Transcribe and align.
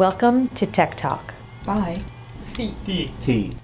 Welcome 0.00 0.48
to 0.54 0.64
Tech 0.64 0.96
Talk. 0.96 1.34
Bye. 1.66 1.98
CDT. 2.44 3.54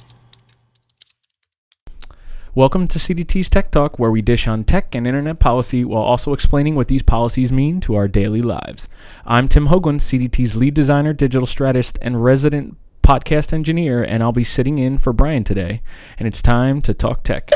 Welcome 2.54 2.86
to 2.88 2.98
CDT's 2.98 3.48
Tech 3.48 3.70
Talk, 3.70 3.98
where 3.98 4.10
we 4.10 4.20
dish 4.20 4.46
on 4.46 4.62
tech 4.62 4.94
and 4.94 5.06
internet 5.06 5.38
policy 5.38 5.82
while 5.82 6.02
also 6.02 6.34
explaining 6.34 6.74
what 6.74 6.88
these 6.88 7.02
policies 7.02 7.50
mean 7.50 7.80
to 7.80 7.94
our 7.94 8.06
daily 8.06 8.42
lives. 8.42 8.86
I'm 9.24 9.48
Tim 9.48 9.68
Hoagland, 9.68 10.00
CDT's 10.00 10.54
lead 10.54 10.74
designer, 10.74 11.14
digital 11.14 11.46
strategist, 11.46 11.98
and 12.02 12.22
resident 12.22 12.76
podcast 13.02 13.54
engineer, 13.54 14.04
and 14.04 14.22
I'll 14.22 14.30
be 14.30 14.44
sitting 14.44 14.76
in 14.76 14.98
for 14.98 15.14
Brian 15.14 15.42
today. 15.42 15.80
And 16.18 16.28
it's 16.28 16.42
time 16.42 16.82
to 16.82 16.92
talk 16.92 17.22
tech. 17.22 17.48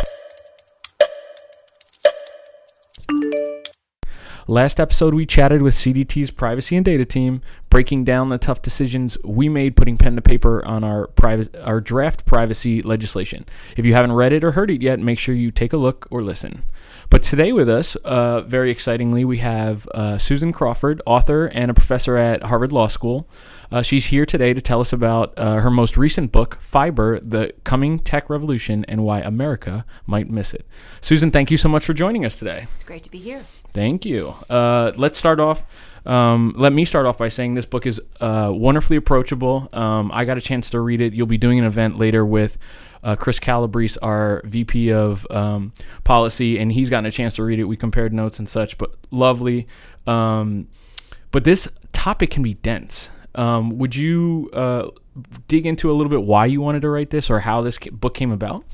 Last 4.51 4.81
episode, 4.81 5.15
we 5.15 5.27
chatted 5.27 5.63
with 5.63 5.75
CDT's 5.75 6.33
privacy 6.33 6.75
and 6.75 6.85
data 6.85 7.05
team, 7.05 7.41
breaking 7.71 8.03
down 8.03 8.31
the 8.31 8.37
tough 8.37 8.61
decisions 8.61 9.17
we 9.23 9.49
made 9.49 9.77
putting 9.77 9.97
pen 9.97 10.17
to 10.17 10.23
paper 10.23 10.65
on 10.65 10.83
our 10.83 11.09
our 11.63 11.81
draft 11.81 12.27
privacy 12.27 12.83
legislation. 12.83 13.47
If 13.77 13.87
you 13.87 13.95
haven't 13.95 14.15
read 14.15 14.33
it 14.33 14.43
or 14.43 14.51
heard 14.51 14.69
it 14.73 14.83
yet, 14.83 14.99
make 14.99 15.21
sure 15.21 15.37
you 15.37 15.53
take 15.53 15.73
a 15.73 15.77
look 15.77 16.09
or 16.11 16.21
listen. 16.21 16.65
But 17.11 17.23
today 17.23 17.53
with 17.53 17.69
us, 17.69 17.95
uh, 17.95 18.41
very 18.41 18.73
excitingly, 18.73 19.25
we 19.25 19.39
have 19.39 19.87
uh, 19.95 20.19
Susan 20.19 20.53
Crawford, 20.53 21.01
author 21.07 21.47
and 21.47 21.71
a 21.71 21.75
professor 21.75 22.17
at 22.17 22.43
Harvard 22.43 22.73
Law 22.73 22.89
School. 22.89 23.29
Uh, 23.71 23.83
she's 23.83 24.07
here 24.07 24.27
today 24.27 24.53
to 24.53 24.61
tell 24.61 24.81
us 24.81 24.93
about 24.93 25.33
uh, 25.37 25.61
her 25.61 25.71
most 25.71 25.97
recent 25.97 26.33
book, 26.33 26.57
Fiber 26.61 27.21
The 27.21 27.55
Coming 27.63 28.01
Tech 28.01 28.29
Revolution 28.29 28.85
and 28.89 29.05
Why 29.05 29.21
America 29.21 29.85
Might 30.07 30.29
Miss 30.29 30.53
It. 30.55 30.67
Susan, 31.01 31.31
thank 31.31 31.53
you 31.53 31.57
so 31.57 31.69
much 31.69 31.85
for 31.85 31.95
joining 31.95 32.25
us 32.25 32.37
today. 32.37 32.67
It's 32.75 32.83
great 32.83 33.05
to 33.05 33.11
be 33.13 33.19
here. 33.19 33.43
Thank 33.73 34.05
you. 34.05 34.35
Uh, 34.49 34.93
let's 34.97 35.19
start 35.19 35.41
off. 35.41 35.89
Um, 36.07 36.55
let 36.57 36.73
me 36.73 36.85
start 36.85 37.07
off 37.07 37.19
by 37.19 37.29
saying 37.29 37.55
this 37.55 37.67
book 37.67 37.87
is 37.87 38.01
uh, 38.21 38.51
wonderfully 38.53 38.97
approachable. 38.97 39.69
Um, 39.73 40.11
I 40.13 40.25
got 40.25 40.39
a 40.39 40.41
chance 40.41 40.71
to 40.71 40.81
read 40.81 41.01
it. 41.01 41.13
You'll 41.13 41.27
be 41.27 41.39
doing 41.39 41.59
an 41.59 41.65
event 41.65 41.99
later 41.99 42.25
with 42.25 42.59
uh, 43.03 43.17
Chris 43.17 43.39
Calabrese, 43.39 43.99
our 44.03 44.43
VP 44.45 44.93
of 44.93 45.27
um, 45.31 45.73
policy, 46.05 46.59
and 46.59 46.73
he's 46.73 46.91
gotten 46.91 47.07
a 47.07 47.11
chance 47.11 47.37
to 47.37 47.45
read 47.45 47.59
it. 47.59 47.65
We 47.65 47.77
compared 47.77 48.13
notes 48.13 48.39
and 48.39 48.49
such, 48.49 48.79
but 48.79 48.95
lovely. 49.11 49.67
Um, 50.07 50.69
but 51.31 51.45
this 51.45 51.69
topic 51.93 52.31
can 52.31 52.43
be 52.43 52.55
dense. 52.55 53.09
Um, 53.35 53.79
would 53.79 53.95
you 53.95 54.51
uh, 54.53 54.89
dig 55.49 55.67
into 55.67 55.91
a 55.91 55.95
little 55.95 56.11
bit 56.11 56.23
why 56.23 56.47
you 56.47 56.61
wanted 56.61 56.83
to 56.83 56.91
write 56.91 57.11
this 57.11 57.31
or 57.31 57.41
how 57.41 57.63
this 57.63 57.79
book 57.79 58.15
came 58.15 58.33
about? 58.33 58.65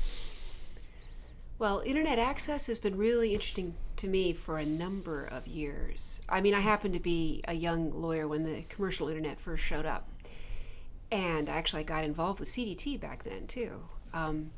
Well, 1.59 1.81
internet 1.83 2.19
access 2.19 2.67
has 2.67 2.77
been 2.77 2.97
really 2.97 3.33
interesting 3.33 3.73
to 3.95 4.07
me 4.07 4.31
for 4.31 4.57
a 4.57 4.65
number 4.65 5.25
of 5.25 5.47
years. 5.47 6.21
I 6.29 6.39
mean, 6.39 6.53
I 6.53 6.59
happened 6.59 6.93
to 6.93 6.99
be 6.99 7.41
a 7.47 7.53
young 7.53 7.99
lawyer 7.99 8.27
when 8.27 8.43
the 8.43 8.61
commercial 8.69 9.07
internet 9.07 9.39
first 9.39 9.63
showed 9.63 9.85
up. 9.85 10.07
And 11.11 11.49
I 11.49 11.53
actually, 11.53 11.79
I 11.79 11.83
got 11.83 12.03
involved 12.03 12.39
with 12.39 12.49
CDT 12.49 12.99
back 12.99 13.23
then, 13.23 13.47
too. 13.47 13.71
Um, 14.13 14.51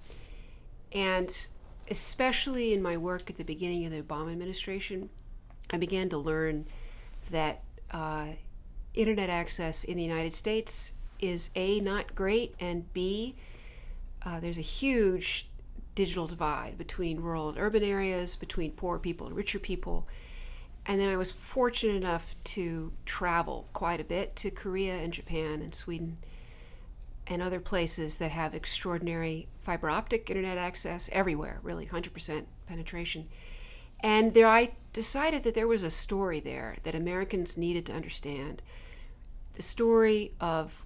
and 0.92 1.48
especially 1.90 2.74
in 2.74 2.82
my 2.82 2.98
work 2.98 3.30
at 3.30 3.38
the 3.38 3.46
beginning 3.46 3.86
of 3.86 3.94
the 3.94 4.02
Obama 4.02 4.34
administration, 4.34 5.10
I 5.72 5.78
began 5.78 6.10
to 6.10 6.18
learn 6.18 6.66
that 7.32 7.64
uh, 7.92 8.28
internet 8.94 9.30
access 9.30 9.86
in 9.86 9.96
the 9.96 10.04
United 10.04 10.34
States 10.34 10.92
is 11.22 11.50
A, 11.56 11.80
not 11.80 12.14
great, 12.14 12.56
and 12.60 12.92
B, 12.92 13.36
uh, 14.26 14.42
there's 14.42 14.58
a 14.58 14.62
huge 14.62 15.49
digital 16.00 16.28
divide 16.28 16.78
between 16.78 17.20
rural 17.20 17.50
and 17.50 17.58
urban 17.58 17.84
areas, 17.84 18.38
between 18.38 18.72
poor 18.72 18.98
people 18.98 19.28
and 19.28 19.36
richer 19.36 19.60
people. 19.60 20.08
And 20.86 20.98
then 20.98 21.10
I 21.10 21.18
was 21.18 21.34
fortunate 21.34 21.98
enough 21.98 22.36
to 22.56 22.94
travel 23.06 23.68
quite 23.74 24.00
a 24.00 24.06
bit 24.06 24.34
to 24.38 24.50
Korea 24.50 24.96
and 24.96 25.12
Japan 25.12 25.62
and 25.62 25.76
Sweden 25.76 26.16
and 27.28 27.42
other 27.42 27.60
places 27.60 28.16
that 28.16 28.32
have 28.32 28.56
extraordinary 28.56 29.50
fiber 29.62 29.90
optic 29.90 30.30
internet 30.30 30.58
access 30.58 31.10
everywhere, 31.12 31.60
really 31.64 31.88
100% 31.88 32.46
penetration. 32.66 33.28
And 34.00 34.34
there 34.34 34.48
I 34.48 34.72
decided 34.94 35.44
that 35.44 35.54
there 35.54 35.68
was 35.68 35.84
a 35.84 35.92
story 35.92 36.40
there 36.40 36.78
that 36.84 36.96
Americans 36.96 37.58
needed 37.58 37.86
to 37.88 37.94
understand. 37.94 38.62
The 39.56 39.62
story 39.62 40.32
of 40.40 40.86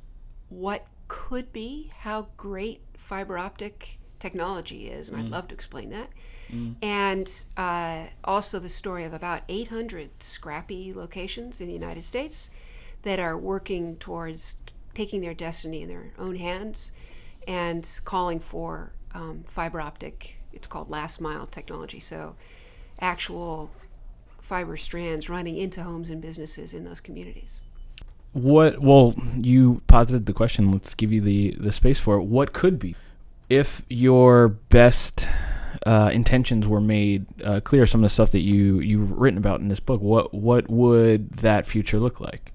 what 0.50 0.88
could 1.08 1.54
be, 1.54 1.92
how 2.00 2.30
great 2.36 2.82
fiber 2.98 3.38
optic 3.38 4.00
technology 4.24 4.88
is, 4.88 5.10
and 5.10 5.20
I'd 5.20 5.28
love 5.28 5.50
to 5.50 5.54
explain 5.54 5.90
that. 5.90 6.10
And 6.82 7.46
uh, 7.58 8.04
also 8.24 8.58
the 8.58 8.70
story 8.70 9.04
of 9.04 9.14
about 9.14 9.42
800 9.50 10.24
scrappy 10.24 10.94
locations 10.94 11.60
in 11.60 11.68
the 11.68 11.74
United 11.74 12.04
States 12.04 12.50
that 13.02 13.20
are 13.20 13.38
working 13.38 13.98
towards 13.98 14.56
taking 14.94 15.20
their 15.20 15.34
destiny 15.34 15.82
in 15.82 15.90
their 15.90 16.14
own 16.18 16.36
hands 16.38 16.94
and 17.48 18.00
calling 18.06 18.40
for 18.40 18.94
um, 19.14 19.44
fiber 19.46 19.82
optic, 19.82 20.38
it's 20.54 20.68
called 20.68 20.90
last 20.90 21.20
mile 21.20 21.46
technology. 21.48 22.00
So, 22.00 22.36
actual 23.02 23.72
fiber 24.42 24.78
strands 24.78 25.30
running 25.30 25.58
into 25.58 25.84
homes 25.84 26.10
and 26.10 26.22
businesses 26.22 26.74
in 26.74 26.86
those 26.86 27.02
communities. 27.02 27.60
What? 28.32 28.80
Well, 28.80 29.16
you 29.36 29.82
posited 29.88 30.28
the 30.28 30.34
question. 30.34 30.72
Let's 30.72 30.94
give 30.94 31.12
you 31.12 31.20
the 31.20 31.56
the 31.60 31.72
space 31.72 32.00
for 32.00 32.16
it. 32.18 32.24
What 32.24 32.54
could 32.54 32.80
be 32.80 32.96
if 33.54 33.84
your 33.90 34.48
best 34.48 35.28
uh, 35.86 36.10
intentions 36.14 36.68
were 36.68 36.82
made 36.82 37.26
uh, 37.44 37.60
clear? 37.62 37.86
Some 37.86 38.02
of 38.02 38.06
the 38.06 38.14
stuff 38.14 38.32
that 38.32 38.42
you 38.42 38.80
you've 38.80 39.12
written 39.12 39.38
about 39.38 39.60
in 39.60 39.68
this 39.68 39.80
book. 39.80 40.02
What 40.02 40.34
what 40.34 40.70
would 40.70 41.34
that 41.34 41.66
future 41.66 42.00
look 42.00 42.20
like? 42.20 42.52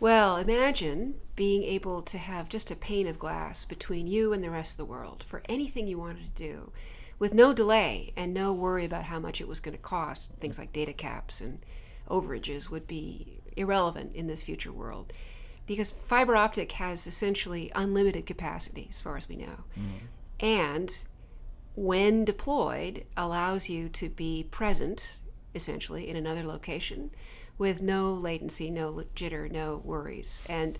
Well, 0.00 0.36
imagine 0.36 1.14
being 1.36 1.62
able 1.64 2.02
to 2.02 2.18
have 2.18 2.48
just 2.48 2.70
a 2.70 2.76
pane 2.76 3.06
of 3.06 3.18
glass 3.18 3.64
between 3.64 4.06
you 4.06 4.32
and 4.32 4.42
the 4.42 4.50
rest 4.50 4.72
of 4.72 4.76
the 4.78 4.84
world 4.84 5.24
for 5.26 5.42
anything 5.48 5.86
you 5.86 5.98
wanted 5.98 6.34
to 6.36 6.42
do 6.42 6.72
with 7.18 7.34
no 7.34 7.52
delay 7.52 8.12
and 8.16 8.32
no 8.32 8.52
worry 8.52 8.84
about 8.84 9.04
how 9.04 9.18
much 9.18 9.40
it 9.40 9.48
was 9.48 9.60
going 9.60 9.76
to 9.76 9.82
cost. 9.82 10.30
Things 10.38 10.58
like 10.58 10.72
data 10.72 10.92
caps 10.92 11.40
and 11.40 11.60
overages 12.08 12.70
would 12.70 12.86
be 12.86 13.40
irrelevant 13.56 14.14
in 14.14 14.26
this 14.26 14.42
future 14.42 14.72
world 14.72 15.12
because 15.66 15.90
fiber 15.90 16.36
optic 16.36 16.72
has 16.72 17.06
essentially 17.06 17.70
unlimited 17.74 18.26
capacity 18.26 18.88
as 18.90 19.00
far 19.00 19.16
as 19.16 19.28
we 19.28 19.36
know. 19.36 19.64
Mm-hmm. 19.78 20.06
And 20.40 21.04
when 21.74 22.24
deployed, 22.24 23.04
allows 23.16 23.68
you 23.68 23.88
to 23.90 24.08
be 24.08 24.46
present 24.50 25.18
essentially 25.54 26.08
in 26.08 26.16
another 26.16 26.42
location 26.42 27.10
with 27.56 27.82
no 27.82 28.12
latency, 28.12 28.70
no 28.70 29.04
jitter, 29.14 29.50
no 29.50 29.80
worries. 29.84 30.42
And 30.48 30.78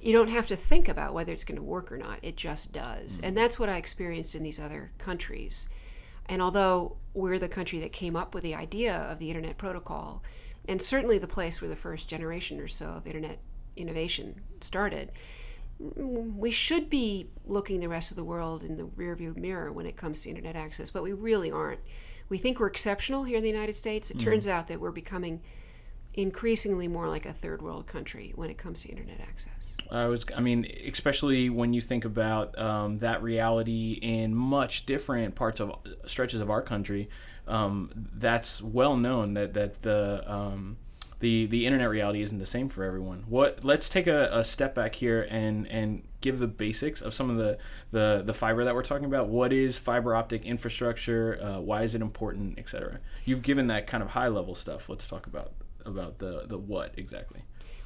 you 0.00 0.12
don't 0.12 0.28
have 0.28 0.46
to 0.48 0.56
think 0.56 0.88
about 0.88 1.14
whether 1.14 1.32
it's 1.32 1.44
going 1.44 1.56
to 1.56 1.62
work 1.62 1.92
or 1.92 1.98
not. 1.98 2.18
It 2.22 2.36
just 2.36 2.72
does. 2.72 3.16
Mm-hmm. 3.16 3.24
And 3.26 3.36
that's 3.36 3.58
what 3.58 3.68
I 3.68 3.76
experienced 3.76 4.34
in 4.34 4.42
these 4.42 4.60
other 4.60 4.92
countries. 4.98 5.68
And 6.26 6.42
although 6.42 6.96
we're 7.12 7.38
the 7.38 7.48
country 7.48 7.78
that 7.80 7.92
came 7.92 8.16
up 8.16 8.34
with 8.34 8.42
the 8.42 8.54
idea 8.54 8.94
of 8.94 9.18
the 9.18 9.28
Internet 9.28 9.58
Protocol, 9.58 10.22
and 10.66 10.80
certainly 10.80 11.18
the 11.18 11.26
place 11.26 11.60
where 11.60 11.68
the 11.68 11.76
first 11.76 12.08
generation 12.08 12.58
or 12.58 12.68
so 12.68 12.86
of 12.86 13.06
Internet 13.06 13.38
innovation 13.76 14.40
started, 14.60 15.12
mm, 15.82 16.36
we 16.36 16.50
should 16.50 16.90
be 16.90 17.28
looking 17.46 17.80
the 17.80 17.88
rest 17.88 18.10
of 18.10 18.16
the 18.16 18.24
world 18.24 18.62
in 18.62 18.76
the 18.76 18.84
rearview 18.84 19.36
mirror 19.36 19.72
when 19.72 19.86
it 19.86 19.96
comes 19.96 20.22
to 20.22 20.28
Internet 20.28 20.56
access, 20.56 20.90
but 20.90 21.02
we 21.02 21.12
really 21.12 21.50
aren't. 21.50 21.80
We 22.28 22.38
think 22.38 22.58
we're 22.58 22.68
exceptional 22.68 23.24
here 23.24 23.36
in 23.36 23.42
the 23.42 23.50
United 23.50 23.76
States. 23.76 24.10
It 24.10 24.18
turns 24.18 24.48
out 24.48 24.68
that 24.68 24.80
we're 24.80 24.90
becoming 24.90 25.42
increasingly 26.14 26.86
more 26.86 27.08
like 27.08 27.26
a 27.26 27.32
third 27.32 27.60
world 27.60 27.86
country 27.86 28.32
when 28.36 28.48
it 28.48 28.56
comes 28.56 28.82
to 28.82 28.88
Internet 28.88 29.20
access. 29.20 29.74
I 29.90 30.06
was, 30.06 30.24
I 30.34 30.40
mean, 30.40 30.66
especially 30.86 31.50
when 31.50 31.72
you 31.72 31.80
think 31.80 32.04
about 32.04 32.56
um, 32.58 32.98
that 32.98 33.22
reality 33.22 33.98
in 34.00 34.34
much 34.34 34.86
different 34.86 35.34
parts 35.34 35.60
of 35.60 35.72
stretches 36.06 36.40
of 36.40 36.50
our 36.50 36.62
country. 36.62 37.08
Um, 37.46 37.90
that's 38.14 38.62
well 38.62 38.96
known 38.96 39.34
that 39.34 39.52
that 39.54 39.82
the 39.82 40.24
um, 40.26 40.78
the 41.24 41.46
the 41.46 41.64
internet 41.64 41.88
reality 41.88 42.20
isn't 42.20 42.38
the 42.38 42.44
same 42.44 42.68
for 42.68 42.84
everyone. 42.84 43.24
What? 43.26 43.64
Let's 43.64 43.88
take 43.88 44.06
a, 44.06 44.28
a 44.30 44.44
step 44.44 44.74
back 44.74 44.94
here 44.94 45.26
and 45.30 45.66
and 45.68 46.02
give 46.20 46.38
the 46.38 46.46
basics 46.46 47.00
of 47.00 47.14
some 47.14 47.30
of 47.30 47.38
the 47.38 47.56
the 47.92 48.22
the 48.22 48.34
fiber 48.34 48.62
that 48.64 48.74
we're 48.74 48.82
talking 48.82 49.06
about. 49.06 49.28
What 49.28 49.50
is 49.50 49.78
fiber 49.78 50.14
optic 50.14 50.44
infrastructure? 50.44 51.38
Uh, 51.42 51.60
why 51.60 51.80
is 51.82 51.94
it 51.94 52.02
important, 52.02 52.58
etc. 52.58 53.00
You've 53.24 53.40
given 53.40 53.68
that 53.68 53.86
kind 53.86 54.02
of 54.02 54.10
high 54.10 54.28
level 54.28 54.54
stuff. 54.54 54.90
Let's 54.90 55.08
talk 55.08 55.26
about 55.26 55.52
about 55.86 56.18
the 56.18 56.44
the 56.46 56.58
what 56.58 56.92
exactly. 56.98 57.40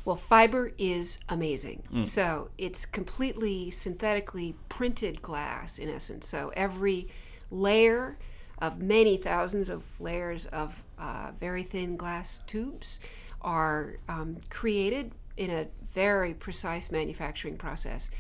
Well, 0.05 0.17
fiber 0.17 0.73
is 0.77 1.21
amazing. 1.29 1.83
So 2.03 2.51
it's 2.59 2.87
completely 2.87 3.71
synthetically 3.71 4.57
printed 4.69 5.23
glass 5.23 5.79
in 5.79 5.89
essence. 5.89 6.27
So 6.27 6.51
every 6.57 7.09
layer 7.53 8.19
of 8.59 8.81
many 8.81 9.17
thousands 9.17 9.69
of 9.69 9.85
layers 10.01 10.47
of 10.47 10.83
uh, 10.99 11.33
very 11.39 11.63
thin 11.63 11.97
glass 11.97 12.41
tubes 12.47 12.99
are 13.41 13.97
um, 14.09 14.37
created 14.51 15.13
in 15.37 15.51
a 15.51 15.67
very 15.93 16.35
precise 16.35 16.91
manufacturing 16.91 17.57
process 17.57 18.11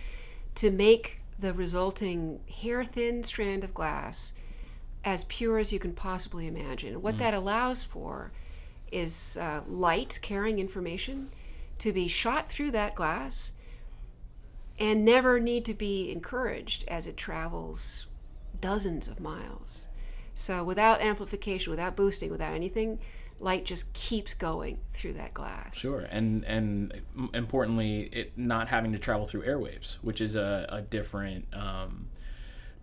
to 0.55 0.70
make 0.70 1.20
the 1.38 1.53
resulting 1.53 2.41
hair 2.62 2.85
thin 2.85 3.23
strand 3.23 3.62
of 3.62 3.75
glass 3.75 4.32
as 5.05 5.25
pure 5.25 5.59
as 5.59 5.73
you 5.73 5.79
can 5.79 5.93
possibly 5.93 6.47
imagine. 6.47 7.00
What 7.00 7.19
that 7.19 7.35
allows 7.35 7.85
for 7.85 8.32
is 8.91 9.37
uh, 9.41 9.61
light 9.69 10.19
carrying 10.23 10.59
information 10.59 11.31
to 11.79 11.93
be 11.93 12.09
shot 12.09 12.49
through 12.49 12.73
that 12.73 12.94
glass 12.94 13.53
and 14.79 15.05
never 15.05 15.41
need 15.41 15.64
to 15.64 15.75
be 15.75 16.11
encouraged 16.11 16.85
as 16.88 17.06
it 17.06 17.17
travels 17.17 18.06
dozens 18.61 19.09
of 19.09 19.21
miles. 19.21 19.87
So 20.35 20.62
without 20.62 21.00
amplification, 21.00 21.71
without 21.71 21.97
boosting, 21.97 22.31
without 22.31 22.55
anything, 22.55 22.99
light 23.40 23.64
just 23.64 23.93
keeps 23.94 24.35
going 24.35 24.79
through 24.93 25.12
that 25.14 25.32
glass. 25.35 25.76
Sure, 25.76 26.00
and 26.11 26.44
and 26.44 27.00
importantly, 27.35 28.02
it 28.12 28.37
not 28.37 28.69
having 28.69 28.93
to 28.93 28.99
travel 28.99 29.26
through 29.26 29.43
airwaves, 29.43 29.94
which 30.02 30.20
is 30.20 30.35
a, 30.35 30.67
a 30.70 30.82
different 30.82 31.46
um, 31.55 32.08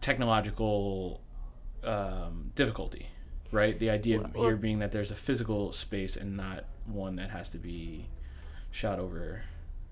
technological 0.02 1.22
um, 1.84 2.52
difficulty, 2.56 3.08
right? 3.52 3.78
The 3.80 3.90
idea 3.90 4.20
Well- 4.34 4.46
here 4.46 4.56
being 4.56 4.80
that 4.80 4.92
there's 4.92 5.12
a 5.12 5.16
physical 5.16 5.72
space 5.72 6.16
and 6.16 6.38
not 6.38 6.66
one 6.86 7.16
that 7.18 7.32
has 7.32 7.50
to 7.50 7.58
be 7.58 8.08
shot 8.72 9.00
over 9.00 9.42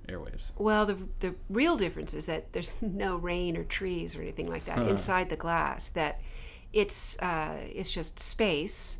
airwaves. 0.07 0.51
Well, 0.57 0.86
the 0.86 0.98
the 1.19 1.36
real 1.50 1.77
difference 1.77 2.13
is 2.13 2.25
that 2.27 2.51
there's 2.54 2.75
no 2.81 3.15
rain 3.15 3.57
or 3.57 3.63
trees 3.63 4.15
or 4.15 4.21
anything 4.21 4.48
like 4.50 4.65
that 4.65 4.77
Huh. 4.77 4.86
inside 4.88 5.30
the 5.30 5.38
glass. 5.38 5.89
That 5.89 6.21
it's 6.71 7.18
uh, 7.19 7.57
it's 7.74 7.92
just 7.92 8.19
space, 8.19 9.00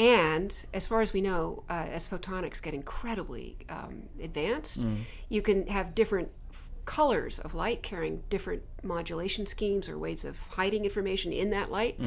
and 0.00 0.64
as 0.72 0.86
far 0.86 1.02
as 1.02 1.12
we 1.12 1.20
know, 1.20 1.62
uh, 1.68 1.86
as 1.92 2.08
photonics 2.08 2.62
get 2.62 2.72
incredibly 2.72 3.58
um, 3.68 4.04
advanced, 4.22 4.86
you 5.28 5.42
can 5.42 5.66
have 5.66 5.94
different 5.94 6.30
f- 6.50 6.70
colors 6.86 7.38
of 7.38 7.54
light 7.54 7.82
carrying 7.82 8.22
different 8.30 8.62
modulation 8.82 9.44
schemes 9.44 9.90
or 9.90 9.98
ways 9.98 10.24
of 10.24 10.38
hiding 10.52 10.84
information 10.84 11.34
in 11.34 11.50
that 11.50 11.70
light 11.70 12.00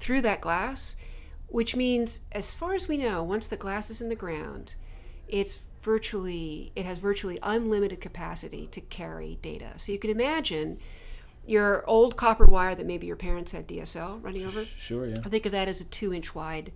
through 0.00 0.22
that 0.22 0.40
glass, 0.40 0.96
which 1.48 1.76
means, 1.76 2.20
as 2.32 2.54
far 2.54 2.72
as 2.72 2.88
we 2.88 2.96
know, 2.96 3.22
once 3.22 3.46
the 3.46 3.58
glass 3.58 3.90
is 3.90 4.00
in 4.00 4.08
the 4.08 4.16
ground, 4.16 4.74
it's 5.28 5.60
virtually 5.82 6.72
it 6.74 6.86
has 6.86 6.96
virtually 6.96 7.38
unlimited 7.42 8.00
capacity 8.00 8.66
to 8.68 8.80
carry 8.80 9.38
data. 9.42 9.72
So 9.76 9.92
you 9.92 9.98
can 9.98 10.08
imagine 10.08 10.78
your 11.46 11.84
old 11.86 12.16
copper 12.16 12.46
wire 12.46 12.74
that 12.74 12.86
maybe 12.86 13.06
your 13.06 13.16
parents 13.16 13.52
had 13.52 13.68
DSL 13.68 14.24
running 14.24 14.46
over. 14.46 14.64
Sure, 14.64 15.06
yeah. 15.06 15.16
I 15.26 15.28
think 15.28 15.44
of 15.44 15.52
that 15.52 15.68
as 15.68 15.82
a 15.82 15.84
two-inch 15.84 16.34
wide 16.34 16.72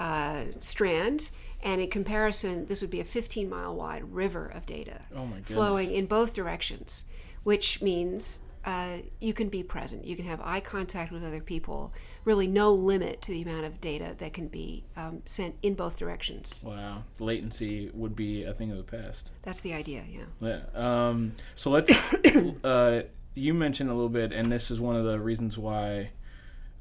uh, 0.00 0.44
strand, 0.60 1.30
and 1.62 1.80
in 1.80 1.90
comparison, 1.90 2.66
this 2.66 2.80
would 2.80 2.90
be 2.90 3.00
a 3.00 3.04
15-mile 3.04 3.76
wide 3.76 4.12
river 4.12 4.46
of 4.46 4.64
data 4.66 5.00
Oh 5.14 5.28
flowing 5.44 5.92
in 5.92 6.06
both 6.06 6.34
directions, 6.34 7.04
which 7.44 7.82
means 7.82 8.40
uh, 8.64 8.96
you 9.20 9.32
can 9.32 9.48
be 9.48 9.62
present. 9.62 10.06
You 10.06 10.16
can 10.16 10.24
have 10.24 10.40
eye 10.42 10.60
contact 10.60 11.12
with 11.12 11.22
other 11.22 11.40
people. 11.40 11.92
Really, 12.24 12.46
no 12.46 12.72
limit 12.72 13.22
to 13.22 13.32
the 13.32 13.42
amount 13.42 13.66
of 13.66 13.80
data 13.80 14.14
that 14.18 14.32
can 14.32 14.48
be 14.48 14.84
um, 14.96 15.22
sent 15.26 15.56
in 15.62 15.74
both 15.74 15.98
directions. 15.98 16.60
Wow, 16.62 17.04
latency 17.18 17.90
would 17.92 18.16
be 18.16 18.44
a 18.44 18.54
thing 18.54 18.70
of 18.70 18.78
the 18.78 18.82
past. 18.82 19.30
That's 19.42 19.60
the 19.60 19.74
idea, 19.74 20.04
yeah. 20.08 20.24
Yeah. 20.40 20.60
Um, 20.74 21.32
so 21.54 21.70
let's. 21.70 21.90
uh, 22.64 23.02
you 23.34 23.54
mentioned 23.54 23.90
a 23.90 23.94
little 23.94 24.08
bit, 24.08 24.32
and 24.32 24.50
this 24.50 24.70
is 24.70 24.80
one 24.80 24.96
of 24.96 25.04
the 25.04 25.20
reasons 25.20 25.56
why 25.56 26.10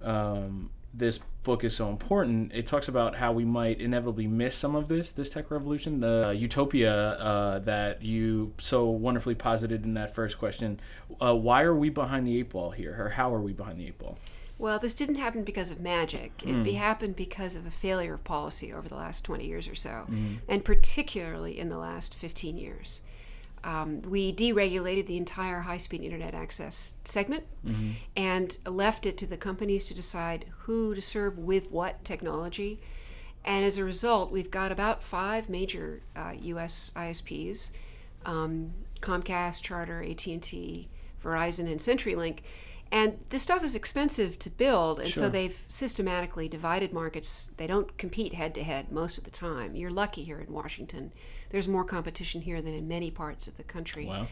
um, 0.01 0.71
this 0.93 1.19
book 1.43 1.63
is 1.63 1.75
so 1.75 1.89
important. 1.89 2.51
It 2.53 2.67
talks 2.67 2.87
about 2.87 3.15
how 3.15 3.31
we 3.31 3.45
might 3.45 3.79
inevitably 3.79 4.27
miss 4.27 4.55
some 4.55 4.75
of 4.75 4.87
this, 4.87 5.11
this 5.11 5.29
tech 5.29 5.51
revolution, 5.51 5.99
the 5.99 6.35
utopia 6.37 6.93
uh, 6.93 7.59
that 7.59 8.01
you 8.03 8.53
so 8.59 8.85
wonderfully 8.89 9.35
posited 9.35 9.83
in 9.83 9.93
that 9.93 10.13
first 10.13 10.37
question. 10.37 10.79
Uh, 11.21 11.35
why 11.35 11.61
are 11.63 11.75
we 11.75 11.89
behind 11.89 12.27
the 12.27 12.37
eight 12.39 12.49
ball 12.49 12.71
here, 12.71 12.95
or 12.99 13.09
how 13.09 13.33
are 13.33 13.41
we 13.41 13.53
behind 13.53 13.79
the 13.79 13.87
eight 13.87 13.97
ball? 13.97 14.17
Well, 14.57 14.77
this 14.77 14.93
didn't 14.93 15.15
happen 15.15 15.45
because 15.45 15.71
of 15.71 15.79
magic. 15.79 16.43
It 16.45 16.63
be 16.65 16.73
happened 16.73 17.15
because 17.15 17.55
of 17.55 17.65
a 17.65 17.71
failure 17.71 18.13
of 18.13 18.25
policy 18.25 18.73
over 18.73 18.89
the 18.89 18.95
last 18.95 19.23
20 19.23 19.45
years 19.47 19.69
or 19.69 19.75
so, 19.75 20.05
and 20.49 20.65
particularly 20.65 21.57
in 21.57 21.69
the 21.69 21.77
last 21.77 22.13
15 22.13 22.57
years. 22.57 23.01
Um, 23.63 24.01
we 24.03 24.33
deregulated 24.33 25.07
the 25.07 25.17
entire 25.17 25.61
high 25.61 25.77
speed 25.77 26.01
internet 26.01 26.33
access 26.33 26.95
segment 27.03 27.43
and 28.15 28.57
left 28.65 29.05
it 29.05 29.17
to 29.19 29.27
the 29.27 29.37
companies 29.37 29.85
to 29.85 29.93
decide 29.93 30.45
who 30.59 30.95
to 30.95 31.01
serve 31.01 31.37
with 31.37 31.69
what 31.71 32.03
technology. 32.05 32.79
And 33.45 33.63
as 33.65 33.77
a 33.77 33.83
result, 33.83 34.31
we've 34.31 34.51
got 34.51 34.71
about 34.71 35.01
five 35.03 35.49
major 35.49 36.01
uh, 36.15 36.33
U.S. 36.41 36.91
ISPs: 36.95 37.71
um, 38.25 38.73
Comcast, 39.01 39.61
Charter, 39.61 40.03
AT&T, 40.03 40.87
Verizon, 41.23 41.67
and 41.71 41.79
CenturyLink. 41.79 42.39
And 42.91 43.19
this 43.29 43.43
stuff 43.43 43.63
is 43.63 43.75
expensive 43.75 44.39
to 44.39 44.49
build, 44.49 44.99
and 44.99 45.07
Sure. 45.07 45.23
so 45.23 45.29
they've 45.29 45.61
systematically 45.67 46.47
divided 46.49 46.91
markets. 46.91 47.51
They 47.57 47.67
don't 47.67 47.97
compete 47.97 48.33
head 48.33 48.55
to 48.55 48.63
head 48.63 48.91
most 48.91 49.17
of 49.19 49.25
the 49.25 49.31
time. 49.31 49.75
You're 49.75 49.91
lucky 49.91 50.23
here 50.23 50.39
in 50.39 50.51
Washington. 50.51 51.11
There's 51.49 51.67
more 51.67 51.83
competition 51.83 52.41
here 52.41 52.61
than 52.61 52.73
in 52.73 52.87
many 52.87 53.11
parts 53.11 53.47
of 53.47 53.57
the 53.57 53.63
country. 53.63 54.05
Wow. 54.05 54.27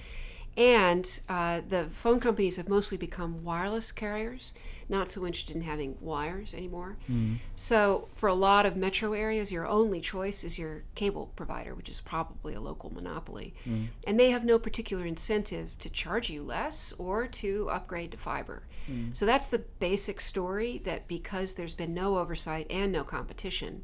And 0.57 1.21
uh, 1.29 1.61
the 1.69 1.83
phone 1.83 2.19
companies 2.19 2.57
have 2.57 2.67
mostly 2.67 2.97
become 2.97 3.43
wireless 3.43 3.91
carriers, 3.91 4.55
not 4.89 5.07
so 5.07 5.23
interested 5.23 5.55
in 5.55 5.61
having 5.61 5.97
wires 6.01 6.55
anymore. 6.55 6.97
Hmm. 7.05 7.35
So, 7.55 8.07
for 8.15 8.27
a 8.27 8.33
lot 8.33 8.65
of 8.65 8.75
metro 8.75 9.13
areas, 9.13 9.51
your 9.51 9.67
only 9.67 10.01
choice 10.01 10.43
is 10.43 10.57
your 10.57 10.81
cable 10.95 11.31
provider, 11.35 11.75
which 11.75 11.89
is 11.89 12.01
probably 12.01 12.55
a 12.55 12.59
local 12.59 12.91
monopoly. 12.91 13.53
Hmm. 13.65 13.85
And 14.05 14.19
they 14.19 14.31
have 14.31 14.43
no 14.43 14.57
particular 14.57 15.05
incentive 15.05 15.77
to 15.77 15.91
charge 15.91 16.31
you 16.31 16.41
less 16.41 16.91
or 16.97 17.27
to 17.27 17.69
upgrade 17.69 18.09
to 18.11 18.17
fiber. 18.17 18.63
Hmm. 18.87 19.09
So, 19.13 19.27
that's 19.27 19.45
the 19.45 19.59
basic 19.59 20.19
story 20.19 20.79
that 20.85 21.07
because 21.07 21.53
there's 21.53 21.75
been 21.75 21.93
no 21.93 22.17
oversight 22.17 22.65
and 22.71 22.91
no 22.91 23.03
competition, 23.03 23.83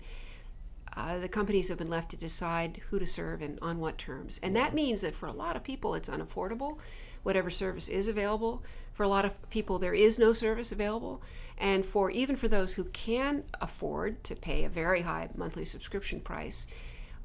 uh, 0.96 1.18
the 1.18 1.28
companies 1.28 1.70
have 1.70 1.78
been 1.78 1.90
left 1.90 2.12
to 2.12 2.18
decide 2.18 2.82
who 2.90 3.00
to 3.00 3.06
serve 3.06 3.42
and 3.42 3.58
on 3.62 3.80
what 3.80 3.98
terms. 3.98 4.40
And 4.44 4.56
that 4.56 4.74
means 4.74 5.02
that 5.02 5.16
for 5.16 5.28
a 5.28 5.34
lot 5.34 5.56
of 5.56 5.64
people, 5.64 5.96
it's 5.96 6.10
unaffordable, 6.10 6.78
whatever 7.24 7.50
service 7.50 7.88
is 7.90 8.08
available. 8.08 8.64
For 8.94 9.04
a 9.04 9.08
lot 9.08 9.26
of 9.26 9.50
people, 9.50 9.80
there 9.80 9.94
is 9.94 10.20
no 10.20 10.34
service 10.34 10.72
available. 10.72 11.22
And 11.58 11.86
for 11.86 12.12
even 12.12 12.36
for 12.36 12.48
those 12.48 12.74
who 12.74 12.86
can 12.86 13.44
afford 13.60 14.24
to 14.26 14.36
pay 14.36 14.64
a 14.64 14.70
very 14.70 15.02
high 15.02 15.30
monthly 15.36 15.66
subscription 15.66 16.20
price, 16.20 16.68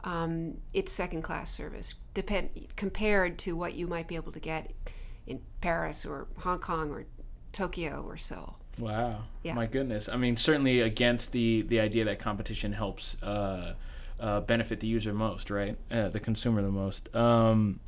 um, 0.05 0.59
it's 0.73 0.93
second 0.93 1.23
class 1.23 1.51
service 1.51 1.95
depend, 2.15 2.51
compared 2.77 3.39
to 3.41 3.57
what 3.57 3.75
you 3.75 3.87
might 3.87 4.07
be 4.07 4.17
able 4.17 4.33
to 4.33 4.41
get 4.41 4.73
in 5.27 5.41
Paris 5.61 6.07
or 6.07 6.29
Hong 6.39 6.59
Kong 6.59 6.91
or 6.91 7.05
Tokyo 7.53 8.05
or 8.07 8.17
Seoul. 8.17 8.57
Wow. 8.81 9.25
Yeah. 9.43 9.55
My 9.55 9.67
goodness. 9.67 10.09
I 10.09 10.17
mean, 10.17 10.37
certainly 10.37 10.81
against 10.81 11.33
the 11.33 11.63
the 11.63 11.81
idea 11.81 12.05
that 12.05 12.19
competition 12.19 12.73
helps 12.73 13.21
uh, 13.23 13.75
uh, 14.21 14.41
benefit 14.41 14.81
the 14.81 14.87
user 14.87 15.13
most, 15.13 15.51
right? 15.51 15.77
Uh, 15.91 16.09
the 16.09 16.21
consumer 16.21 16.63
the 16.63 16.71
most. 16.71 17.15
Um, 17.15 17.81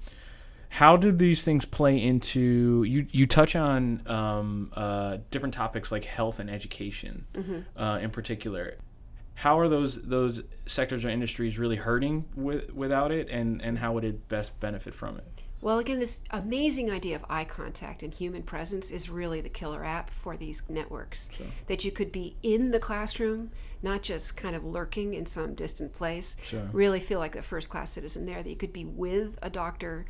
how 0.75 0.97
did 0.97 1.19
these 1.19 1.43
things 1.43 1.65
play 1.65 2.01
into 2.01 2.85
you? 2.85 3.07
You 3.11 3.27
touch 3.27 3.57
on 3.57 4.03
um, 4.07 4.71
uh, 4.75 5.19
different 5.31 5.55
topics 5.55 5.91
like 5.91 6.05
health 6.05 6.39
and 6.39 6.49
education, 6.49 7.27
uh, 7.77 7.99
in 8.01 8.11
particular. 8.11 8.77
How 9.35 9.59
are 9.59 9.69
those 9.69 10.03
those 10.03 10.43
sectors 10.67 11.05
or 11.05 11.09
industries 11.09 11.59
really 11.59 11.77
hurting 11.77 12.27
with, 12.37 12.73
without 12.73 13.11
it, 13.11 13.29
and, 13.31 13.61
and 13.63 13.79
how 13.79 13.93
would 13.95 14.05
it 14.05 14.29
best 14.29 14.59
benefit 14.61 14.95
from 14.95 15.17
it? 15.17 15.27
Well, 15.63 15.79
again, 15.79 15.99
this 15.99 16.21
amazing 16.31 16.91
idea 16.91 17.17
of 17.17 17.25
eye 17.29 17.45
contact 17.45 18.03
and 18.03 18.15
human 18.15 18.43
presence 18.43 18.91
is 18.91 19.11
really 19.11 19.43
the 19.43 19.51
killer 19.51 19.85
app 19.85 20.09
for 20.11 20.37
these 20.37 20.63
networks. 20.71 21.29
That 21.67 21.85
you 21.85 21.93
could 21.93 22.11
be 22.11 22.37
in 22.43 22.71
the 22.71 22.79
classroom, 22.79 23.51
not 23.83 24.01
just 24.03 24.37
kind 24.39 24.57
of 24.57 24.65
lurking 24.65 25.13
in 25.13 25.27
some 25.27 25.55
distant 25.55 25.93
place, 25.93 26.37
Sure. 26.43 26.69
really 26.73 27.01
feel 27.01 27.19
like 27.19 27.37
a 27.37 27.43
first 27.43 27.69
class 27.69 27.91
citizen 27.91 28.25
there, 28.25 28.43
that 28.43 28.49
you 28.49 28.57
could 28.57 28.73
be 28.73 28.87
with 28.87 29.39
a 29.43 29.51
doctor. 29.51 30.07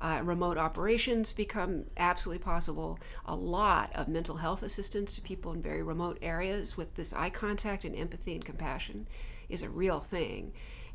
Uh, 0.00 0.20
remote 0.24 0.58
operations 0.58 1.32
become 1.32 1.84
absolutely 1.96 2.42
possible. 2.42 2.98
A 3.24 3.36
lot 3.36 3.90
of 3.94 4.08
mental 4.08 4.36
health 4.38 4.64
assistance 4.64 5.14
to 5.14 5.20
people 5.20 5.52
in 5.52 5.62
very 5.62 5.80
remote 5.82 6.18
areas 6.20 6.76
with 6.76 6.94
this 6.96 7.12
eye 7.12 7.30
contact 7.30 7.84
and 7.84 7.94
empathy 7.94 8.34
and 8.34 8.44
compassion 8.44 9.06
is 9.48 9.62
a 9.62 9.70
real 9.70 10.00
thing. 10.00 10.52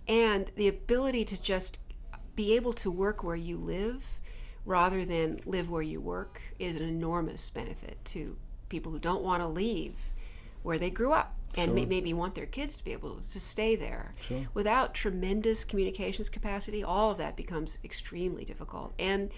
And 0.10 0.52
the 0.58 0.68
ability 0.68 1.24
to 1.26 1.42
just 1.42 1.80
be 2.38 2.56
able 2.56 2.72
to 2.72 2.90
work 2.90 3.24
where 3.24 3.36
you 3.36 3.58
live 3.58 4.20
rather 4.64 5.04
than 5.04 5.42
live 5.46 5.70
where 5.70 5.82
you 5.82 6.00
work 6.00 6.40
is 6.60 6.76
an 6.78 6.84
enormous 6.84 7.50
benefit 7.50 7.98
to 8.06 8.38
people 8.70 8.92
who 8.92 9.00
don't 9.00 9.24
want 9.24 9.42
to 9.42 9.48
leave 9.48 10.14
where 10.62 10.78
they 10.78 10.90
grew 10.90 11.12
up 11.14 11.34
and 11.56 11.74
may, 11.74 11.82
Sure. 11.82 11.90
maybe 11.90 12.14
want 12.14 12.36
their 12.36 12.46
kids 12.46 12.78
to 12.78 12.84
be 12.84 12.92
able 12.92 13.20
to 13.32 13.40
stay 13.40 13.76
there. 13.76 14.12
Sure. 14.20 14.48
Without 14.54 14.94
tremendous 14.94 15.64
communications 15.66 16.30
capacity, 16.30 16.84
all 16.84 17.12
of 17.12 17.18
that 17.18 17.36
becomes 17.36 17.80
extremely 17.84 18.46
difficult. 18.46 18.94
And 19.00 19.32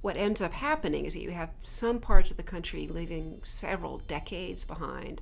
what 0.00 0.16
ends 0.16 0.40
up 0.42 0.52
happening 0.54 1.04
is 1.04 1.12
that 1.14 1.20
you 1.22 1.30
have 1.30 1.50
some 1.62 2.00
parts 2.00 2.30
of 2.30 2.36
the 2.36 2.42
country 2.42 2.88
living 2.88 3.40
several 3.44 3.98
decades 3.98 4.64
behind 4.64 5.20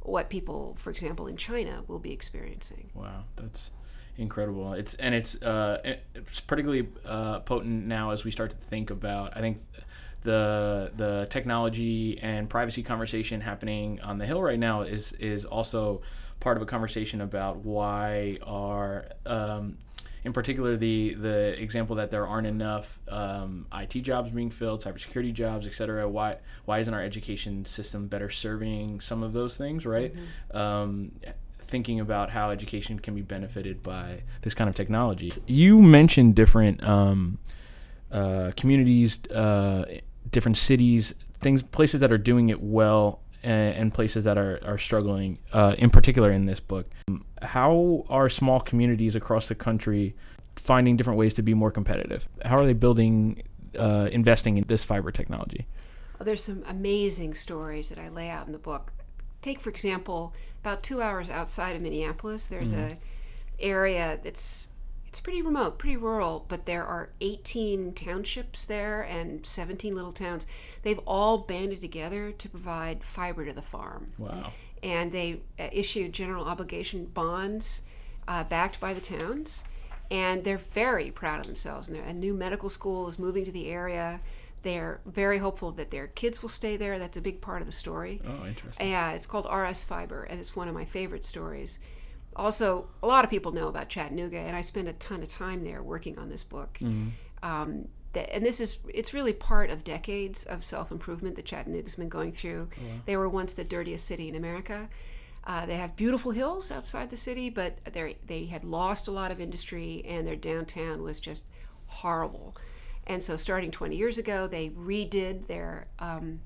what 0.00 0.28
people, 0.30 0.74
for 0.78 0.90
example, 0.90 1.26
in 1.26 1.36
China 1.36 1.84
will 1.86 1.98
be 1.98 2.12
experiencing. 2.12 2.90
Wow, 2.94 3.24
that's 3.36 3.70
incredible. 4.18 4.72
It's 4.74 4.94
and 4.94 5.14
it's 5.14 5.40
uh, 5.42 5.96
it's 6.14 6.40
particularly 6.40 6.88
uh, 7.06 7.40
potent 7.40 7.86
now 7.86 8.10
as 8.10 8.24
we 8.24 8.30
start 8.30 8.50
to 8.50 8.56
think 8.56 8.90
about. 8.90 9.36
I 9.36 9.40
think 9.40 9.62
the 10.22 10.92
the 10.96 11.26
technology 11.30 12.18
and 12.20 12.50
privacy 12.50 12.82
conversation 12.82 13.40
happening 13.40 14.00
on 14.02 14.18
the 14.18 14.26
hill 14.26 14.42
right 14.42 14.58
now 14.58 14.82
is 14.82 15.12
is 15.12 15.44
also 15.44 16.02
part 16.40 16.56
of 16.56 16.62
a 16.62 16.66
conversation 16.66 17.20
about 17.20 17.58
why 17.58 18.38
are 18.44 19.06
um, 19.26 19.78
in 20.24 20.32
particular 20.32 20.76
the 20.76 21.14
the 21.14 21.60
example 21.60 21.96
that 21.96 22.10
there 22.10 22.26
aren't 22.26 22.46
enough 22.46 22.98
um, 23.08 23.66
IT 23.72 24.02
jobs 24.02 24.30
being 24.30 24.50
filled, 24.50 24.82
cybersecurity 24.82 25.32
jobs, 25.32 25.66
et 25.66 25.74
cetera. 25.74 26.08
Why 26.08 26.36
why 26.64 26.80
isn't 26.80 26.92
our 26.92 27.02
education 27.02 27.64
system 27.64 28.08
better 28.08 28.28
serving 28.28 29.00
some 29.00 29.22
of 29.22 29.32
those 29.32 29.56
things, 29.56 29.86
right? 29.86 30.12
Mm-hmm. 30.14 30.56
Um, 30.56 31.12
thinking 31.68 32.00
about 32.00 32.30
how 32.30 32.50
education 32.50 32.98
can 32.98 33.14
be 33.14 33.22
benefited 33.22 33.82
by 33.82 34.22
this 34.42 34.54
kind 34.54 34.68
of 34.68 34.74
technology. 34.74 35.30
You 35.46 35.80
mentioned 35.80 36.34
different 36.34 36.82
um, 36.82 37.38
uh, 38.10 38.52
communities, 38.56 39.24
uh, 39.26 39.84
different 40.30 40.56
cities, 40.56 41.14
things, 41.40 41.62
places 41.62 42.00
that 42.00 42.10
are 42.10 42.18
doing 42.18 42.48
it 42.48 42.60
well, 42.60 43.20
and, 43.42 43.76
and 43.76 43.94
places 43.94 44.24
that 44.24 44.38
are 44.38 44.58
are 44.64 44.78
struggling. 44.78 45.38
Uh, 45.52 45.74
in 45.78 45.90
particular, 45.90 46.32
in 46.32 46.46
this 46.46 46.58
book, 46.58 46.90
how 47.42 48.04
are 48.08 48.28
small 48.28 48.60
communities 48.60 49.14
across 49.14 49.46
the 49.46 49.54
country 49.54 50.16
finding 50.56 50.96
different 50.96 51.18
ways 51.18 51.34
to 51.34 51.42
be 51.42 51.54
more 51.54 51.70
competitive? 51.70 52.28
How 52.44 52.56
are 52.56 52.66
they 52.66 52.72
building, 52.72 53.42
uh, 53.78 54.08
investing 54.10 54.56
in 54.56 54.64
this 54.66 54.82
fiber 54.84 55.12
technology? 55.12 55.66
Well, 56.18 56.24
there's 56.24 56.42
some 56.42 56.64
amazing 56.66 57.34
stories 57.34 57.90
that 57.90 57.98
I 57.98 58.08
lay 58.08 58.28
out 58.28 58.46
in 58.46 58.52
the 58.52 58.58
book. 58.58 58.90
Take 59.40 59.60
for 59.60 59.70
example, 59.70 60.34
about 60.60 60.82
two 60.82 61.02
hours 61.02 61.30
outside 61.30 61.76
of 61.76 61.82
Minneapolis, 61.82 62.46
there's 62.46 62.72
mm-hmm. 62.72 62.92
a 62.92 62.96
area 63.60 64.18
that's 64.22 64.68
it's 65.08 65.20
pretty 65.20 65.40
remote, 65.40 65.78
pretty 65.78 65.96
rural, 65.96 66.44
but 66.48 66.66
there 66.66 66.84
are 66.84 67.08
18 67.22 67.94
townships 67.94 68.66
there 68.66 69.00
and 69.02 69.44
17 69.44 69.94
little 69.94 70.12
towns. 70.12 70.46
They've 70.82 71.00
all 71.06 71.38
banded 71.38 71.80
together 71.80 72.30
to 72.30 72.48
provide 72.48 73.02
fiber 73.02 73.46
to 73.46 73.54
the 73.54 73.62
farm. 73.62 74.12
Wow. 74.18 74.52
And 74.82 75.10
they 75.10 75.40
uh, 75.58 75.68
issued 75.72 76.12
general 76.12 76.44
obligation 76.44 77.06
bonds 77.06 77.80
uh, 78.28 78.44
backed 78.44 78.80
by 78.80 78.92
the 78.92 79.00
towns. 79.00 79.64
And 80.10 80.44
they're 80.44 80.58
very 80.58 81.10
proud 81.10 81.40
of 81.40 81.46
themselves. 81.46 81.88
And 81.88 81.96
a 81.96 82.12
new 82.12 82.34
medical 82.34 82.68
school 82.68 83.08
is 83.08 83.18
moving 83.18 83.46
to 83.46 83.52
the 83.52 83.70
area. 83.70 84.20
They're 84.62 85.00
very 85.06 85.38
hopeful 85.38 85.72
that 85.72 85.90
their 85.90 86.08
kids 86.08 86.42
will 86.42 86.48
stay 86.48 86.76
there. 86.76 86.98
That's 86.98 87.16
a 87.16 87.20
big 87.20 87.40
part 87.40 87.62
of 87.62 87.66
the 87.66 87.72
story. 87.72 88.20
Oh, 88.26 88.46
interesting. 88.46 88.90
Yeah, 88.90 89.12
it's 89.12 89.26
called 89.26 89.46
RS 89.52 89.84
Fiber, 89.84 90.24
and 90.24 90.40
it's 90.40 90.56
one 90.56 90.68
of 90.68 90.74
my 90.74 90.84
favorite 90.84 91.24
stories 91.24 91.78
also 92.38 92.86
a 93.02 93.06
lot 93.06 93.24
of 93.24 93.30
people 93.30 93.52
know 93.52 93.68
about 93.68 93.88
Chattanooga, 93.88 94.38
and 94.38 94.56
I 94.56 94.60
spent 94.60 94.88
a 94.88 94.92
ton 94.94 95.22
of 95.22 95.28
time 95.28 95.64
there 95.64 95.82
working 95.82 96.18
on 96.18 96.28
this 96.28 96.44
book. 96.44 96.78
Mm-hmm. 96.80 97.08
Um, 97.42 97.88
that, 98.12 98.32
and 98.34 98.44
this 98.44 98.60
is 98.60 98.78
it's 98.88 99.12
really 99.12 99.32
part 99.32 99.70
of 99.70 99.84
decades 99.84 100.44
of 100.44 100.64
self 100.64 100.90
improvement 100.90 101.36
that 101.36 101.44
Chattanooga's 101.44 101.96
been 101.96 102.08
going 102.08 102.32
through. 102.32 102.68
Oh, 102.78 103.00
they 103.04 103.16
were 103.16 103.28
once 103.28 103.52
the 103.52 103.64
dirtiest 103.64 104.06
city 104.06 104.28
in 104.28 104.34
America. 104.34 104.88
Uh, 105.44 105.66
they 105.66 105.76
have 105.76 105.96
beautiful 105.96 106.32
hills 106.32 106.70
outside 106.70 107.10
the 107.10 107.16
city, 107.16 107.50
but 107.50 107.78
they 107.92 108.16
they 108.26 108.46
had 108.46 108.64
lost 108.64 109.08
a 109.08 109.10
lot 109.10 109.30
of 109.30 109.40
industry, 109.40 110.04
and 110.06 110.26
their 110.26 110.36
downtown 110.36 111.02
was 111.02 111.20
just 111.20 111.44
horrible. 111.86 112.56
And 113.08 113.22
so, 113.22 113.36
starting 113.36 113.70
20 113.70 113.96
years 113.96 114.18
ago, 114.18 114.46
they 114.46 114.68
redid 114.68 115.46
their 115.46 115.88
um, 115.98 116.40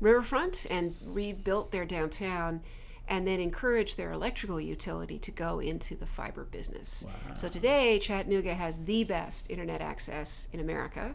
riverfront 0.00 0.66
and 0.68 0.94
rebuilt 1.04 1.70
their 1.70 1.84
downtown 1.84 2.60
and 3.08 3.26
then 3.26 3.40
encourage 3.40 3.96
their 3.96 4.12
electrical 4.12 4.60
utility 4.60 5.18
to 5.18 5.30
go 5.30 5.60
into 5.60 5.96
the 5.96 6.06
fiber 6.06 6.44
business. 6.44 7.04
Wow. 7.06 7.34
So 7.34 7.48
today, 7.48 7.98
Chattanooga 7.98 8.54
has 8.54 8.84
the 8.84 9.04
best 9.04 9.50
internet 9.50 9.80
access 9.80 10.48
in 10.52 10.60
America 10.60 11.14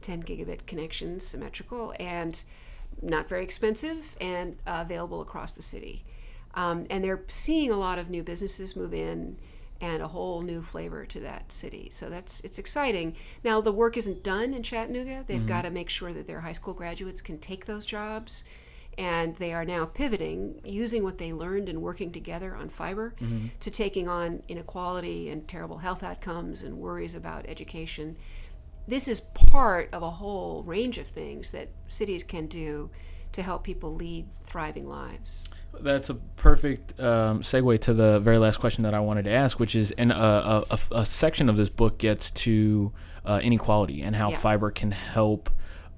10 0.00 0.22
gigabit 0.22 0.66
connections, 0.66 1.26
symmetrical, 1.26 1.94
and 1.98 2.42
not 3.00 3.28
very 3.28 3.42
expensive 3.42 4.16
and 4.20 4.56
uh, 4.66 4.80
available 4.84 5.20
across 5.20 5.54
the 5.54 5.62
city. 5.62 6.04
Um, 6.54 6.86
and 6.90 7.02
they're 7.02 7.22
seeing 7.28 7.70
a 7.70 7.76
lot 7.76 7.98
of 7.98 8.10
new 8.10 8.22
businesses 8.22 8.76
move 8.76 8.94
in 8.94 9.36
and 9.80 10.02
a 10.02 10.08
whole 10.08 10.42
new 10.42 10.62
flavor 10.62 11.04
to 11.06 11.20
that 11.20 11.52
city. 11.52 11.88
So 11.90 12.08
that's 12.08 12.40
it's 12.40 12.58
exciting. 12.58 13.16
Now 13.42 13.60
the 13.60 13.72
work 13.72 13.96
isn't 13.96 14.22
done 14.22 14.54
in 14.54 14.62
Chattanooga. 14.62 15.24
They've 15.26 15.38
mm-hmm. 15.38 15.48
got 15.48 15.62
to 15.62 15.70
make 15.70 15.90
sure 15.90 16.12
that 16.12 16.26
their 16.26 16.40
high 16.40 16.52
school 16.52 16.74
graduates 16.74 17.20
can 17.20 17.38
take 17.38 17.66
those 17.66 17.84
jobs 17.84 18.44
and 18.96 19.36
they 19.36 19.52
are 19.52 19.64
now 19.64 19.84
pivoting 19.84 20.60
using 20.64 21.02
what 21.02 21.18
they 21.18 21.32
learned 21.32 21.68
and 21.68 21.82
working 21.82 22.12
together 22.12 22.54
on 22.54 22.68
fiber 22.68 23.14
mm-hmm. 23.20 23.48
to 23.60 23.70
taking 23.70 24.08
on 24.08 24.42
inequality 24.48 25.28
and 25.28 25.48
terrible 25.48 25.78
health 25.78 26.02
outcomes 26.02 26.62
and 26.62 26.78
worries 26.78 27.14
about 27.14 27.44
education 27.48 28.16
this 28.86 29.08
is 29.08 29.20
part 29.20 29.88
of 29.92 30.02
a 30.02 30.10
whole 30.10 30.62
range 30.62 30.98
of 30.98 31.06
things 31.06 31.50
that 31.50 31.68
cities 31.88 32.22
can 32.22 32.46
do 32.46 32.90
to 33.34 33.42
help 33.42 33.62
people 33.62 33.94
lead 33.94 34.26
thriving 34.44 34.86
lives 34.86 35.42
that's 35.80 36.10
a 36.10 36.14
perfect 36.14 36.98
um, 37.00 37.40
segue 37.40 37.80
to 37.80 37.94
the 37.94 38.20
very 38.20 38.38
last 38.38 38.58
question 38.58 38.84
that 38.84 38.94
I 38.94 39.00
wanted 39.00 39.24
to 39.24 39.32
ask, 39.32 39.58
which 39.58 39.74
is, 39.74 39.90
and 39.92 40.12
a, 40.12 40.64
a, 40.70 40.78
a, 40.92 41.04
section 41.04 41.48
of 41.48 41.56
this 41.56 41.68
book 41.68 41.98
gets 41.98 42.30
to 42.30 42.92
uh, 43.24 43.40
inequality 43.42 44.02
and 44.02 44.14
how 44.14 44.30
yeah. 44.30 44.36
fiber 44.36 44.70
can 44.70 44.92
help 44.92 45.50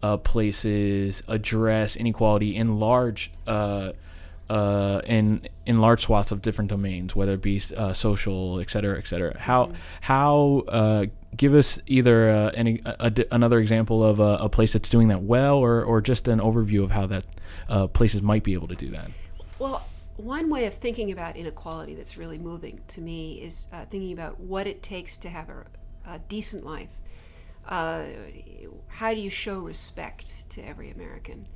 uh, 0.03 0.17
places 0.17 1.23
address 1.29 1.97
inequality 1.97 2.55
in 2.55 2.79
large 2.79 3.33
uh, 3.47 3.93
uh, 4.49 5.01
in 5.05 5.49
in 5.65 5.81
large 5.81 6.03
swaths 6.03 6.31
of 6.31 6.41
different 6.41 6.71
domains, 6.71 7.17
whether 7.17 7.35
it 7.35 7.43
be 7.43 7.61
uh, 7.77 7.93
social, 7.93 8.61
et 8.61 8.71
cetera, 8.71 8.97
et 8.97 9.07
cetera. 9.07 9.37
How 9.39 9.65
mm-hmm. 9.65 9.75
how 10.03 10.63
uh, 10.69 11.07
give 11.37 11.55
us 11.55 11.79
either 11.87 12.31
uh, 12.31 12.51
any 12.55 12.81
a, 12.85 13.13
a, 13.17 13.25
another 13.33 13.59
example 13.59 14.03
of 14.03 14.21
a, 14.21 14.39
a, 14.41 14.49
place 14.49 14.73
that's 14.73 14.89
doing 14.89 15.09
that 15.09 15.23
well, 15.23 15.57
or 15.57 15.85
or 15.85 16.01
just 16.01 16.29
an 16.29 16.41
overview 16.41 16.83
of 16.83 16.91
how 16.91 17.07
that 17.07 17.25
uh, 17.69 17.87
places 17.87 18.23
might 18.23 18.43
be 18.43 18.55
able 18.55 18.69
to 18.69 18.77
do 18.77 18.89
that. 18.91 19.11
Well, 19.59 19.87
one 20.17 20.49
way 20.49 20.67
of 20.67 20.75
thinking 20.75 21.13
about 21.13 21.37
inequality 21.37 21.95
that's 21.95 22.17
really 22.17 22.39
moving 22.39 22.81
to 22.89 23.01
me 23.01 23.35
is 23.35 23.69
uh, 23.73 23.85
thinking 23.85 24.13
about 24.13 24.41
what 24.41 24.67
it 24.67 24.83
takes 24.83 25.17
to 25.19 25.29
have 25.29 25.49
a, 25.49 25.67
decent 26.29 26.65
life 26.65 27.01
uh, 27.69 28.05
how 28.89 29.13
do 29.13 29.21
you 29.21 29.31
show 29.31 29.59
respect 29.59 30.49
to 30.51 30.63
every 30.63 30.91
American? 30.91 31.47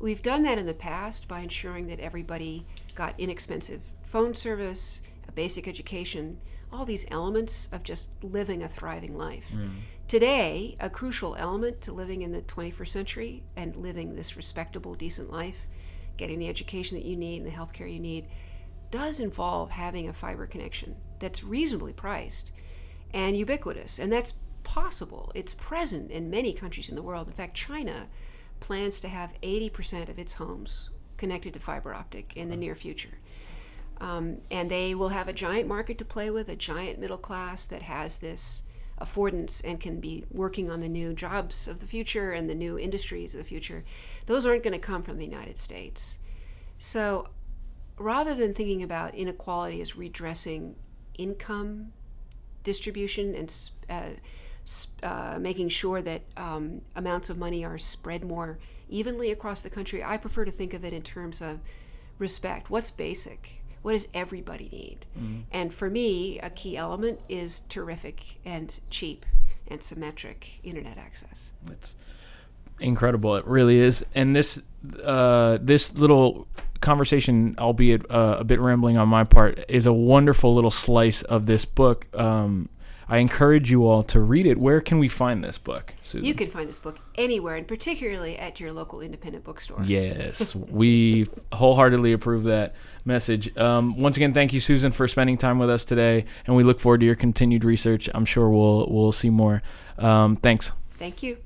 We've 0.00 0.22
done 0.22 0.42
that 0.44 0.58
in 0.58 0.66
the 0.66 0.74
past 0.74 1.28
by 1.28 1.40
ensuring 1.40 1.86
that 1.88 2.00
everybody 2.00 2.66
got 2.94 3.18
inexpensive 3.18 3.92
phone 4.02 4.34
service, 4.34 5.00
a 5.28 5.32
basic 5.32 5.68
education, 5.68 6.40
all 6.72 6.84
these 6.84 7.06
elements 7.10 7.68
of 7.72 7.82
just 7.82 8.10
living 8.22 8.62
a 8.62 8.68
thriving 8.68 9.16
life. 9.16 9.46
Mm. 9.54 9.70
Today, 10.08 10.76
a 10.80 10.90
crucial 10.90 11.36
element 11.36 11.80
to 11.82 11.92
living 11.92 12.22
in 12.22 12.32
the 12.32 12.42
21st 12.42 12.88
century 12.88 13.44
and 13.56 13.76
living 13.76 14.14
this 14.14 14.36
respectable, 14.36 14.94
decent 14.94 15.30
life, 15.30 15.66
getting 16.16 16.38
the 16.38 16.48
education 16.48 16.96
that 16.96 17.06
you 17.06 17.16
need 17.16 17.38
and 17.38 17.46
the 17.46 17.50
health 17.50 17.72
care 17.72 17.86
you 17.86 18.00
need, 18.00 18.26
does 18.90 19.20
involve 19.20 19.70
having 19.70 20.08
a 20.08 20.12
fiber 20.12 20.46
connection 20.46 20.96
that's 21.18 21.42
reasonably 21.42 21.92
priced 21.92 22.52
and 23.14 23.36
ubiquitous. 23.36 23.98
And 23.98 24.12
that's 24.12 24.34
possible. 24.64 25.32
It's 25.34 25.54
present 25.54 26.10
in 26.10 26.30
many 26.30 26.52
countries 26.52 26.88
in 26.88 26.94
the 26.94 27.02
world. 27.02 27.28
In 27.28 27.34
fact, 27.34 27.54
China 27.54 28.08
plans 28.60 29.00
to 29.00 29.08
have 29.08 29.34
80% 29.42 30.08
of 30.08 30.18
its 30.18 30.34
homes 30.34 30.90
connected 31.16 31.54
to 31.54 31.60
fiber 31.60 31.94
optic 31.94 32.36
in 32.36 32.48
the 32.48 32.56
near 32.56 32.74
future. 32.74 33.18
Um, 34.02 34.38
and 34.50 34.68
they 34.68 34.96
will 34.96 35.10
have 35.10 35.28
a 35.28 35.32
giant 35.32 35.68
market 35.68 35.96
to 35.98 36.04
play 36.04 36.28
with, 36.28 36.48
a 36.48 36.56
giant 36.56 36.98
middle 36.98 37.16
class 37.16 37.64
that 37.66 37.82
has 37.82 38.16
this 38.16 38.62
affordance 39.00 39.62
and 39.64 39.80
can 39.80 40.00
be 40.00 40.24
working 40.28 40.68
on 40.68 40.80
the 40.80 40.88
new 40.88 41.14
jobs 41.14 41.68
of 41.68 41.78
the 41.78 41.86
future 41.86 42.32
and 42.32 42.50
the 42.50 42.54
new 42.56 42.76
industries 42.76 43.32
of 43.32 43.38
the 43.38 43.46
future. 43.46 43.84
Those 44.26 44.44
aren't 44.44 44.64
going 44.64 44.72
to 44.72 44.80
come 44.80 45.04
from 45.04 45.18
the 45.18 45.24
United 45.24 45.56
States. 45.56 46.18
So 46.78 47.28
rather 47.96 48.34
than 48.34 48.52
thinking 48.52 48.82
about 48.82 49.14
inequality 49.14 49.80
as 49.80 49.96
redressing 49.96 50.74
income 51.16 51.92
distribution 52.64 53.36
and 53.36 53.70
uh, 53.88 55.06
uh, 55.06 55.38
making 55.38 55.68
sure 55.68 56.02
that 56.02 56.22
um, 56.36 56.82
amounts 56.96 57.30
of 57.30 57.38
money 57.38 57.64
are 57.64 57.78
spread 57.78 58.24
more 58.24 58.58
evenly 58.88 59.30
across 59.30 59.62
the 59.62 59.70
country. 59.70 60.02
I 60.02 60.16
prefer 60.16 60.44
to 60.44 60.50
think 60.50 60.74
of 60.74 60.84
it 60.84 60.92
in 60.92 61.02
terms 61.02 61.40
of 61.40 61.60
respect. 62.18 62.68
What's 62.68 62.90
basic? 62.90 63.61
What 63.82 63.92
does 63.92 64.08
everybody 64.14 64.68
need? 64.72 65.06
Mm-hmm. 65.18 65.40
And 65.50 65.74
for 65.74 65.90
me, 65.90 66.38
a 66.40 66.50
key 66.50 66.76
element 66.76 67.20
is 67.28 67.60
terrific 67.68 68.38
and 68.44 68.78
cheap 68.90 69.26
and 69.68 69.82
symmetric 69.82 70.60
internet 70.62 70.98
access. 70.98 71.50
It's 71.70 71.96
incredible. 72.80 73.36
It 73.36 73.46
really 73.46 73.78
is. 73.78 74.04
And 74.14 74.34
this 74.34 74.62
uh, 75.04 75.58
this 75.60 75.94
little 75.94 76.46
conversation, 76.80 77.54
albeit 77.58 78.08
uh, 78.10 78.36
a 78.40 78.44
bit 78.44 78.60
rambling 78.60 78.96
on 78.96 79.08
my 79.08 79.24
part, 79.24 79.64
is 79.68 79.86
a 79.86 79.92
wonderful 79.92 80.54
little 80.54 80.70
slice 80.70 81.22
of 81.22 81.46
this 81.46 81.64
book. 81.64 82.08
Um, 82.18 82.68
I 83.12 83.18
encourage 83.18 83.70
you 83.70 83.86
all 83.86 84.02
to 84.04 84.20
read 84.20 84.46
it. 84.46 84.56
Where 84.56 84.80
can 84.80 84.98
we 84.98 85.06
find 85.06 85.44
this 85.44 85.58
book? 85.58 85.92
Susan? 86.02 86.24
You 86.24 86.32
can 86.32 86.48
find 86.48 86.66
this 86.66 86.78
book 86.78 86.98
anywhere, 87.16 87.56
and 87.56 87.68
particularly 87.68 88.38
at 88.38 88.58
your 88.58 88.72
local 88.72 89.02
independent 89.02 89.44
bookstore. 89.44 89.84
Yes, 89.84 90.54
we 90.56 91.26
wholeheartedly 91.52 92.14
approve 92.14 92.44
that 92.44 92.74
message. 93.04 93.54
Um, 93.58 93.98
once 93.98 94.16
again, 94.16 94.32
thank 94.32 94.54
you, 94.54 94.60
Susan, 94.60 94.92
for 94.92 95.06
spending 95.08 95.36
time 95.36 95.58
with 95.58 95.68
us 95.68 95.84
today, 95.84 96.24
and 96.46 96.56
we 96.56 96.62
look 96.62 96.80
forward 96.80 97.00
to 97.00 97.06
your 97.06 97.14
continued 97.14 97.64
research. 97.64 98.08
I'm 98.14 98.24
sure 98.24 98.48
we'll 98.48 98.88
we'll 98.88 99.12
see 99.12 99.28
more. 99.28 99.60
Um, 99.98 100.36
thanks. 100.36 100.72
Thank 100.92 101.22
you. 101.22 101.36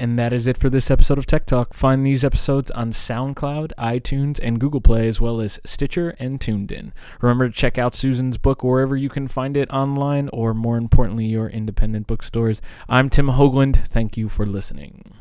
And 0.00 0.16
that 0.16 0.32
is 0.32 0.46
it 0.46 0.56
for 0.56 0.70
this 0.70 0.92
episode 0.92 1.18
of 1.18 1.26
Tech 1.26 1.44
Talk. 1.44 1.74
Find 1.74 2.06
these 2.06 2.22
episodes 2.22 2.70
on 2.70 2.92
SoundCloud, 2.92 3.72
iTunes, 3.76 4.38
and 4.40 4.60
Google 4.60 4.80
Play, 4.80 5.08
as 5.08 5.20
well 5.20 5.40
as 5.40 5.58
Stitcher 5.64 6.14
and 6.20 6.38
TuneIn. 6.38 6.92
Remember 7.20 7.48
to 7.48 7.52
check 7.54 7.78
out 7.78 7.96
Susan's 7.96 8.38
book 8.38 8.62
wherever 8.62 8.96
you 8.96 9.08
can 9.08 9.26
find 9.26 9.56
it 9.56 9.68
online, 9.72 10.30
or 10.32 10.54
more 10.54 10.76
importantly, 10.76 11.26
your 11.26 11.48
independent 11.48 12.06
bookstores. 12.06 12.62
I'm 12.88 13.10
Tim 13.10 13.26
Hoagland. 13.26 13.88
Thank 13.88 14.16
you 14.16 14.28
for 14.28 14.46
listening. 14.46 15.14